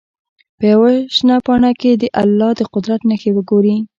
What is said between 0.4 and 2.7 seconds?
په یوه شنه پاڼه کې دې د الله د